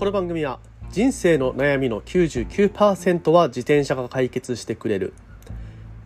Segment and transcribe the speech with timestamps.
[0.00, 0.58] この番組は
[0.90, 5.12] 人生の悩みの99%は自転車が解決してくれる。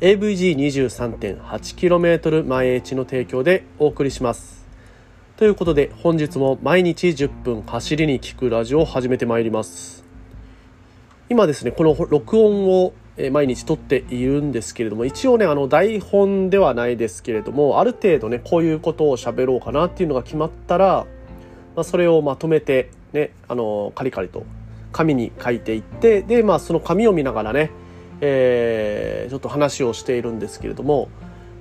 [0.00, 4.66] AVG23.8km 前地の提供でお送りします。
[5.36, 10.04] ということで本日も毎日10分走りに聞くラジオを始めてまいります。
[11.28, 12.94] 今ですねこの録音を
[13.30, 21.06] 毎日撮っているんですけれども一応ねあの台本ではないですけれどもある程度ねこういうことを喋ろうかなっていうのが決まったら、
[21.76, 24.44] まあ、それをまとめてねあのカリカリと
[24.92, 27.70] 紙に書いていってでまあその紙を見ながらね、
[28.20, 31.08] えー、ちょっと話をしているんですけれども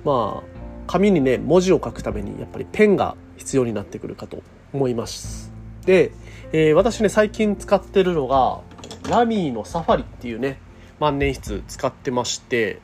[0.04, 0.54] まあ
[0.86, 5.52] 紙にね文字を書くためにやっぱりペンが必要になってくるかと思います。
[5.86, 6.12] で、
[6.52, 8.60] えー、私ね最近使ってるのが
[9.08, 10.58] ラミーのサファリっていうね
[11.00, 12.80] 万年筆使ってまして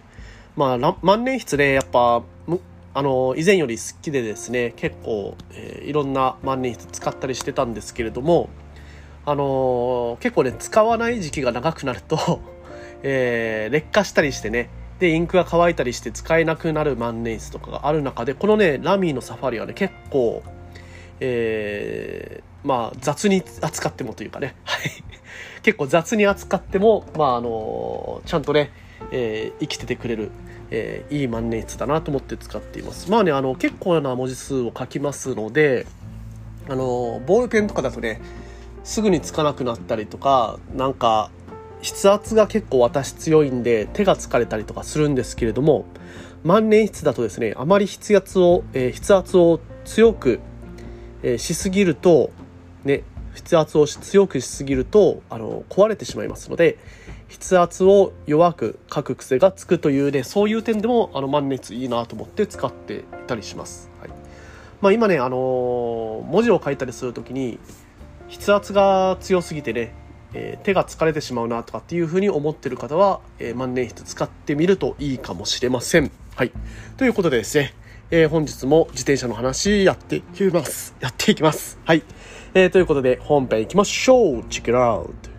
[0.56, 2.22] まあ万年筆ねやっぱ
[2.92, 8.48] あの以前より好きでですね結構、えー、いろんな万年筆使ったりしてたんですけれども
[9.24, 12.40] あのー、結構ね使わない時期が長くなると
[13.02, 20.42] えー、劣化したりしてねでインクが乾いたりして使えなくなる万年筆とかがある中でこのねラミーのサファリはね結構
[21.20, 24.54] えー、まあ雑に扱ってもというかね、
[25.62, 28.70] 結構雑に扱っても、まああのちゃんとね、
[29.12, 30.30] え、生きててくれる、
[30.70, 33.10] えー、いい万年筆だなと思って使っています。
[33.10, 35.86] まあね、あの結構な文字数を書きますので、
[36.68, 38.20] あのボールペンとかだとね、
[38.84, 41.30] すぐにつかなくなったりとか、なんか
[41.82, 45.86] 筆圧が結構私強いんで手が疲れたりとかするんですけれども
[46.44, 50.40] 万年筆だとですねあまり筆圧を、えー、筆圧を強く、
[51.22, 52.30] えー、しすぎると
[52.84, 56.78] ね筆圧を強くしすぎるとあの壊れてしまいますので
[57.30, 64.10] 筆圧を弱く書く癖がつくというねそういう点でもあの万年筆いいなと思って使っていたりします、はい
[64.80, 67.58] まあ、今ね、あの文字を書いたりする時に
[68.30, 69.92] 筆圧が強すぎてね、
[70.32, 76.10] えー、手が疲れてしまうなとかっていうふうに思ってる方は、えー、万年筆使ってみるといいかもしれません。
[76.34, 76.52] はい。
[76.96, 77.74] ということでですね、
[78.10, 80.94] え、本日も自転車の話やっていきます。
[81.00, 81.78] やっていきます。
[81.84, 82.02] はい。
[82.54, 85.29] えー、ということで本編いきましょう Check it out!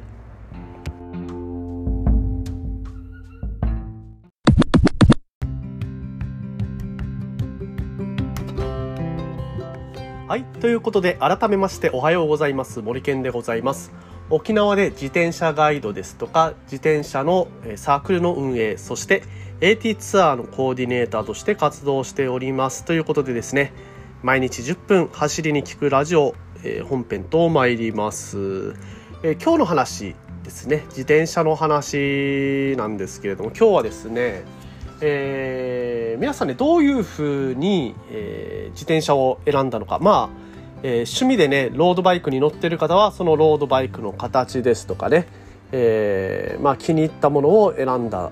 [10.31, 10.45] はい。
[10.45, 12.81] ということで、改めましておはようございます。
[12.81, 13.91] 森健でございます。
[14.29, 19.23] 沖縄で自転車ガイドですとか、自転車のサークルの運営、そして
[19.59, 22.85] AT ツアーのコーディネーターとして活動しております。
[22.85, 23.73] ということでですね、
[24.23, 26.33] 毎日10分走りに聞くラジオ、
[26.63, 28.37] えー、本編と参ります、
[29.23, 34.43] えー、今日の話ですね自転車の話なんですけれども今日はですね、
[35.01, 40.29] えー、皆さんねどういうふうに、え自転車を選んだのかまあ、
[40.83, 45.27] え趣味でねロードバイクに乗ってる方はそのロードバイクの形ですとかね、
[45.71, 48.31] えまあ、気に入ったものを選んだ、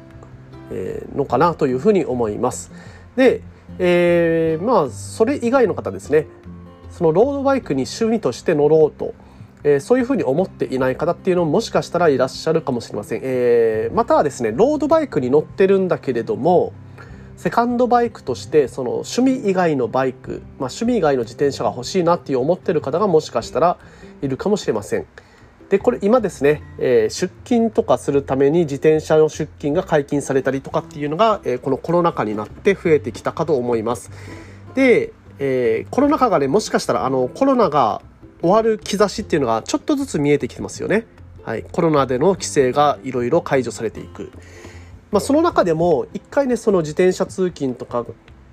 [0.72, 2.72] えのかなというふうに思います
[3.16, 3.41] で、
[3.79, 6.28] えまあそれ以外の方ですね
[6.91, 9.13] そのロードバイクに趣味として乗ろうと、
[9.63, 13.22] えー、そういうふうに思っていない方っていうのももしかしたらいらっしゃるかもしれません。
[13.23, 16.73] えー、またはですね、ロードバイクに乗ってるんだけれども、
[17.39, 23.77] セカンドバイクとしてその趣味以外のバイク、まあ、趣味以外の自転車が欲しいなっていう思ってる方がもしかしたら
[24.22, 25.05] いるかもしれません。
[25.69, 34.11] でこれ今ですね、えー、出勤とかするために自転車の出勤が解禁されたりとかっていうのが、えー、このコロナ禍になって増えてきたかと思います。
[34.75, 38.01] で、えー、コロナ禍がね、もしかしたらあのコロナが
[38.41, 41.07] 終わる兆しっていうのがちょっとずつ見えてきてますよね。
[41.45, 44.29] はい、コロナでの規制がいろいろ解除されていく。
[45.11, 48.05] まあ、その中でも一回ねその自転車通勤とか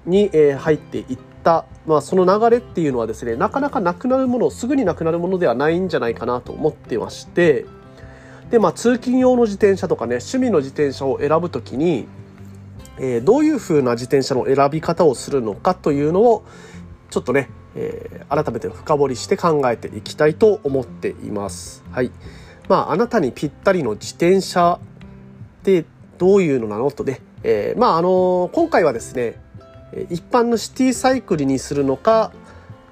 [0.07, 7.67] に、え、入っていった、まあ、その流れっていうのはですねなかなかなくなるものすぐになくなるものではないんじゃないかなと思ってまして
[8.51, 12.07] で、まあ、通勤用の自転車とかね趣味の自転車を選ぶ時に、
[12.99, 16.45] えー、どういう風な自転車の選び方をするのかというのを
[17.11, 21.85] ちょっとね、えー、改めて深掘りして考えていきたいと思っています。
[21.91, 22.11] はい。
[22.69, 25.85] まあ、あなたにぴったりの自転車って
[26.19, 26.91] どういうのなの？
[26.91, 29.41] とね、えー、まあ、あの、今回はですね、
[30.11, 32.33] 一般のシティサイクルにするのか、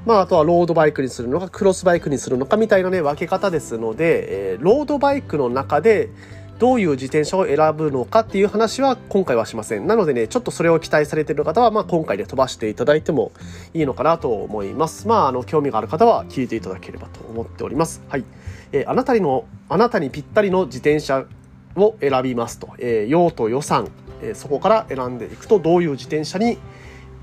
[0.07, 6.11] まあ、あとはロードバイクにするのか、クロスバイクにするのかみたいなね、分け方ですので、えー、ロードバイクの中で、
[6.59, 9.89] どういう自転車を選ぶのかっていう話は今回はしません。
[9.89, 13.33] なのでね、ちょっとそれを期待されている方は、まあ、今回で飛ばしていただいても
[13.75, 15.09] いいのかなと思います。
[15.09, 18.03] まあ、あの、興味がある方は聞いていただければと思っております。
[18.09, 18.25] はい。
[18.71, 21.25] えー、あなたの、あなたにぴったりの自転車
[21.77, 22.71] を選びますと。
[22.79, 23.89] えー、用途予算、
[24.23, 26.59] えー、そこから選んでいくと、どういう自転車に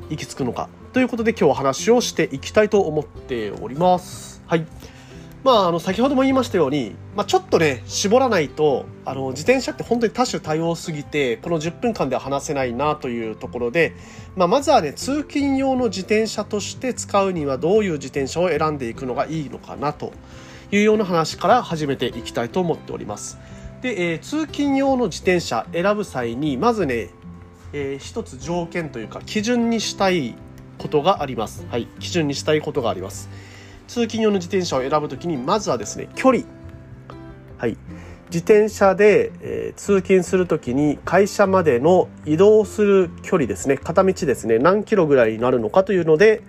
[0.09, 0.69] 行き着くのか。
[0.93, 4.43] ということで今日は話をしていきたいと思っております。
[4.47, 4.65] はい。
[5.43, 13.95] まあ、あの先ほども言いましたように、まあ、ちょっとね絞らないとあの自転車って本当に多種多様すぎてこの10分間では話せないなというところで、
[14.35, 20.13] まあ、まずはね通勤用の自転車として使うにはどういう自転車を選んでいくのがいいのかなと
[20.71, 23.39] いうような話から始めていきたいと思っております。
[23.81, 27.09] で、えー、通勤用の自転車選ぶ際にまずね、
[27.73, 30.35] えー、一つ条件というか基準にしたい
[30.77, 31.65] ことがあります。
[31.69, 33.29] はい、基準にしたいことがあります。
[33.91, 36.45] 通勤用の自転車を選ぶときにまずはですね距離
[37.57, 37.77] はい
[38.27, 46.41] 自転車で、えー、通勤するときに会社までの移動する距離ですね片道ですね何キロぐらいになるのかというので、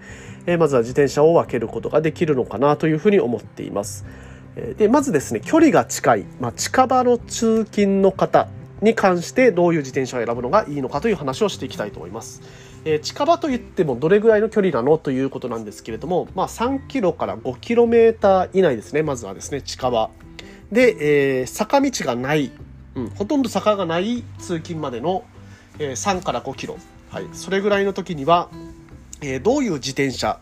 [0.46, 4.06] えー、まずは自転車を分けることができるのかなというふうに思っています
[4.54, 8.48] でまずですね距離が近い、まあ、近場の通勤の方
[8.82, 12.42] に関してどういう自転車を選ぶのがいいのかという話をしていきたいと思います。
[12.84, 20.10] えー、近場といってもどれぐらいの距離なのということなんですけれども、まあ、3キロから5キロメーター以内ですねまずはですね近場。
[20.72, 22.50] で、えー、坂道がない、
[22.96, 25.22] うん、ほとんど坂がない通勤までの、
[25.78, 26.76] えー、3から5キロ、
[27.10, 28.48] はい、それぐらいの時には、
[29.20, 30.40] え、どういう自転車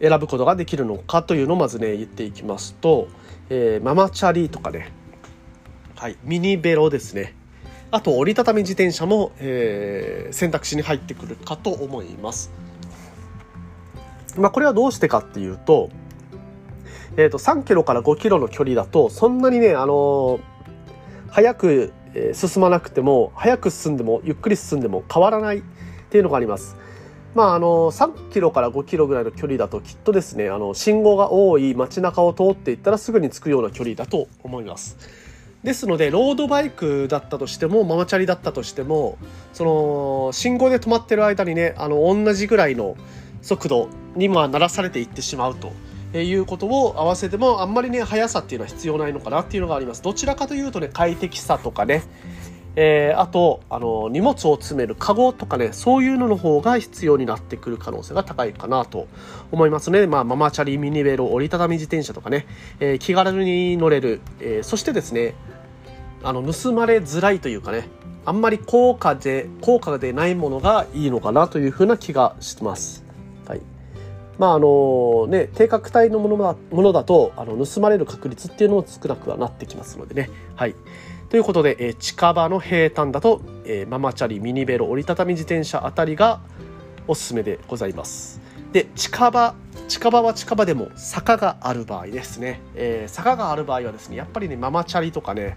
[0.00, 3.08] 選ぶことができるのかというのをまずね言っていきますと、
[3.50, 4.92] えー、ママチャリとかね、
[5.96, 7.34] はい、ミニベロですね
[7.90, 12.50] あと折りたたみ自転車も、えー、選択肢に入ってくるかと思います。
[14.36, 15.88] まあ、これはどうしてかっていうと,、
[17.16, 20.40] えー、と3キロから5キロの距離だとそんなにね、あのー、
[21.30, 21.92] 早く
[22.34, 25.62] 進まなくても早く進んでもゆっくり進んでも変わらないっ
[26.10, 26.76] ていうのがあります。
[27.34, 34.96] まあ、あの3キロから5キロぐらいの距離だときっとですねあの信号が多い街中を通っていったらすぐに着くような距離だと思います。
[35.62, 39.18] ですのでロードバイクだったとしてもママチャリだったとしても
[39.52, 42.96] その信号で止まってる間にねあの同じぐらいの
[43.42, 45.72] 速度にも鳴らされていってしまうと。
[46.14, 52.02] いうことを合わせてもあんまりね速さっていうのは必要ないのかなっていうのがありますどちらかというとね快適さとかね
[52.80, 59.08] えー、あとあの荷物を詰めるカゴとかねそういうのの方が必要になってくる可能性が高いかなと
[59.50, 62.46] 思いますね、まあ、ママチャリミニベロ折りたたみ自転車とかね、
[62.78, 65.34] えー、気軽に乗れる、えー、そしてですね
[66.22, 67.88] あの盗まれづらいというかね
[68.24, 73.02] あんまり高価で高価でないものがいいのかなというふうな気がしてます。
[73.46, 73.60] はい。
[74.38, 80.30] まああのね低価格帯のものだものだとあの盗まれる確率っていうのも少なくはなってきますのでね。
[80.54, 80.74] はい。
[81.30, 86.40] ということで、えー、近場の平坦だと、えー、ママチャリミニベロ折りたたみ自転車あたりが
[87.06, 88.40] おすすめでございます。
[88.72, 89.54] で近場
[89.88, 95.56] 近場は近場でも坂がある場合ですね、えー、坂がある場合はですねやっぱりねママチャリとかね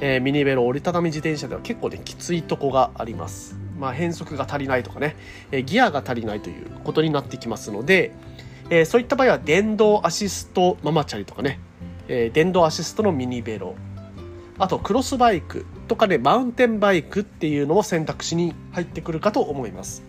[0.00, 3.58] えー、ミニベロ折りたたみ自転車では結構ねきついとこがあります。
[3.78, 5.16] まあ、変速が足りないとかね、
[5.52, 8.12] えー、ギアが足りないということになってきますので、
[8.70, 11.60] えー、そういった場合は電動アシストママチャリとかね、
[12.08, 13.74] えー、電動アシストのミニベロ
[14.58, 20.02] あとクロスバイクとかねマウンテンバイクっていうのも選択肢に入ってくるかと思います。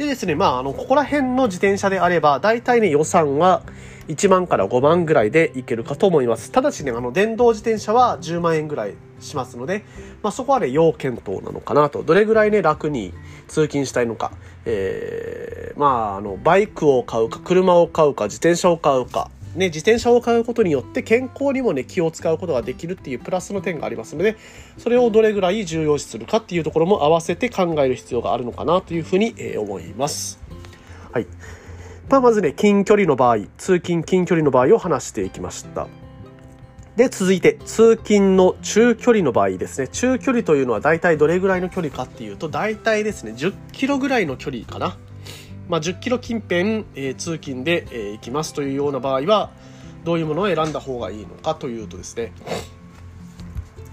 [0.00, 3.62] でですね、まあ、あの、ここら辺の自転車であれば、大体ね、予算は
[4.08, 6.50] 1万から5万ぐらいでいけるかと思います。
[6.50, 9.84] ただしね、あの、電動自転車は10万円ぐらいしますので、
[10.22, 12.02] まあ、そこはね、要検討なのかなと。
[12.02, 13.12] どれぐらいね、楽に
[13.46, 14.32] 通勤したいのか。
[14.64, 24.36] えー、まあ、あの、バイクを買うか、車を買うか、自転車を買うか、ね、自転車を買うことによって健康にもね気を使うことができるっていうプラスの点がありますので
[24.78, 30.38] それをどれぐらい重要視するかっていうところも合わせて考える必要があるのかなというふうに、え思います。
[31.12, 31.26] はい
[32.08, 35.88] まあ、まずね近距離の場合通勤近距離の場合を話していきました。
[36.96, 44.98] で続いて通勤の中距離の場合ですね中距離というのは大体どれぐらいの距離かっていうと大体ですね10キロぐらいの距離かな
[45.70, 49.50] まあ、10キロ近辺、えー、通勤で、えー、行きますというような場合は
[50.02, 52.32] どういうものを選んだ方がいいのかというとですね。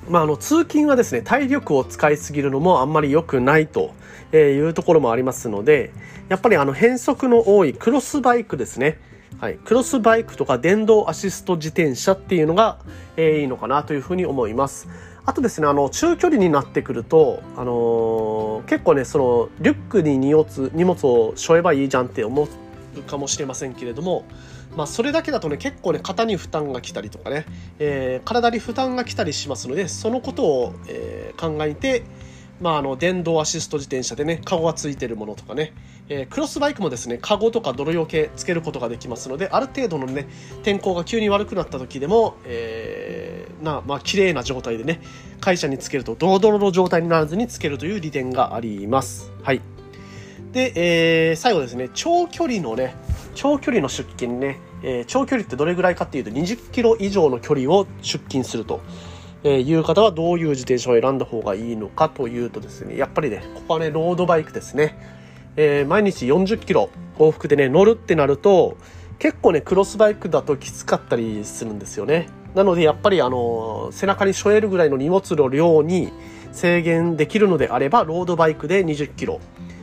[0.09, 3.91] まあ、あの通勤はですね体力を使いすぎるのもあんまり良くないと
[4.33, 5.91] いうところもありますので
[6.29, 8.99] やっぱりあの変速の多いクロスバイクですね。
[9.39, 12.79] はい、クロスバイクとか電動アシスト自転車っていうのが、
[13.17, 14.87] えー、いいのかなというふうに思います。
[15.27, 22.47] あとですね、あの、中距離になってくると、あのー、結構ね、その、リュックに荷物、荷物を背負えばいいじゃんって思
[22.95, 24.23] うかもしれませんけれども、
[24.77, 27.45] まあ、それだけだとね、結構ね、肩に負担が来たりとかね、
[27.77, 32.03] えー、体に負担が来たりしますので、そのことを、えー、考えて、
[32.61, 35.73] まあ、あの電動アシスト自転車でねカゴがついてるものとかね、
[36.09, 40.27] え、クロスバイクもですねカゴとか泥よけつけることができますのである程度のね
[40.63, 43.16] 天候が急に悪くなった時でも、えー、
[43.61, 45.01] なまあ綺麗な状態でね
[45.39, 49.61] 会社につけるとドロドロの状態にならずにつけるという利点がありますはい
[50.51, 50.73] で、
[51.29, 52.95] えー、最後ですね長距離のね
[53.35, 58.81] 長距離の出勤ね、えー、長距離ってどれぐらいかっていうと20キロ以上の距離を出勤すると。
[59.43, 64.97] えいう方はどういう自転車を選んだ方がいいのかというとですね、やっぱりね、ここはね、ロードバイクですね。
[65.55, 68.77] えー、毎日40キロ往復でね、乗るってなると、
[69.19, 72.29] 結構ね、クロスバイクだときつかったりするんですよね。
[72.57, 76.11] なので、やっぱりあの、背中に背負えるぐらいの荷物の量に
[76.51, 79.39] 制限できるのであれば、ロードバイクで20キロ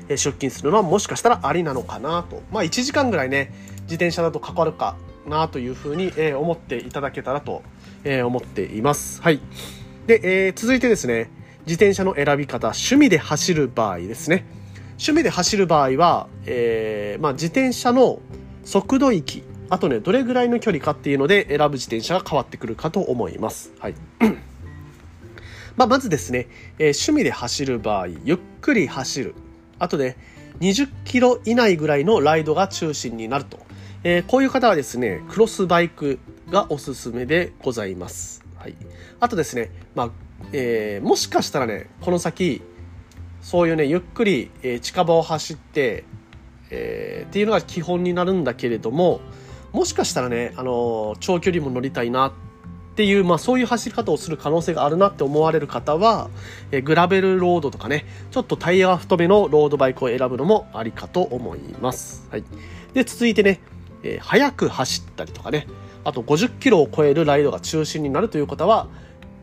[0.09, 2.43] 出勤するのはもしかしたらありなのかなと。
[2.51, 7.63] まあ、1時間ぐらいね、自転車だとかかるかなというふうに、え思っていただけたらと、
[8.03, 9.23] え思っています。
[9.23, 9.41] はい。
[10.09, 11.31] で、えー、続いてですね、
[11.67, 14.45] 自転車の選び方、趣味で走る場合ですね。
[14.95, 18.19] 趣味で走る場合は、えー、まあ、自転車の
[18.65, 23.73] 速度域、あとね、どれぐらいの距離かっていうので選ぶ自転車が変わってくるかと思います。
[23.79, 23.95] はい。
[25.77, 26.47] まあ、まずですね、
[26.79, 29.35] えー、趣味で走る場合、ゆっくり走る。
[29.79, 30.17] あとで、
[30.61, 33.59] 20キロ以内ぐらいのライドが中心になると。
[34.05, 36.19] えー、こういう方はですね、クロスバイク
[36.51, 38.45] がおすすめでございます。
[38.57, 38.77] はい。
[39.19, 40.11] あとですね、まあ、
[40.53, 42.63] えー、もしかしたらね、この先、
[43.41, 46.05] そういうね、ゆっくり、え、近場を走って、
[46.71, 49.21] えー、っていうのが基本になるんだけれども、
[49.75, 52.33] もしかしたらね、あの長距離も乗りたいなっ
[52.95, 56.31] ていう、まあそういう走り方をする可能性があるなって思われる方は、
[56.71, 62.25] えグラベルロードとかね、ちょっとタイヤが太めのロードバイクを選ぶのもありかと思います。
[62.31, 62.45] はい。
[62.93, 63.61] で、続いてね、
[64.05, 65.67] えー、速く走ったりとかね、
[66.05, 68.87] あと50キロを超えるライドが中心になるという方は、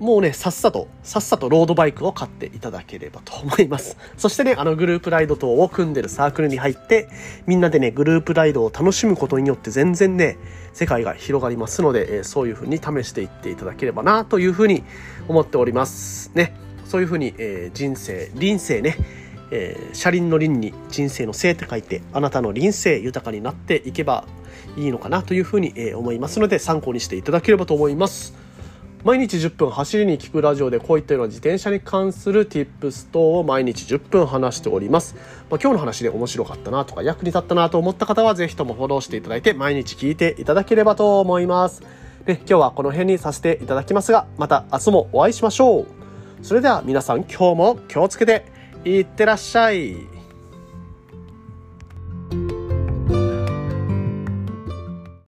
[0.02, 3.98] もうね、さっさと、さっさとロードバイクを買っていただければと思います。
[4.18, 7.08] そしてね、あのグループライド等を組んでるサークルに入って、
[7.46, 10.40] みんなでね、グループライドを楽しむことによって全然ね、
[10.74, 14.84] 世界が広がりますので、えー、そういう風に試していっていただければな、という風に
[15.28, 16.32] 思っております。
[16.34, 16.56] ね。
[16.86, 18.98] そういう風に、えー、人生、臨生ね、
[19.52, 24.26] えー、車輪の輪に人生の生って書いて、あなたの臨生豊かになっていけば
[24.78, 28.42] いいのかなというふうに、え思いますので参考にしていただければと思います。
[29.04, 35.16] 毎日10分走りに聞くラジオでこういったような自転車に関する tips 等を毎日10分話しております。
[35.50, 41.82] まあ、今日の話で面白かったなとか役に立ったなと思った方はぜひともフォローしていただいて毎日聞いていただければと思います。
[42.26, 45.88] で今日はこの辺にさせていただきますがまた明日もお会いしましょう。
[46.44, 48.46] それでは皆さん今日も気をつけて
[48.86, 50.21] いってらっしゃい。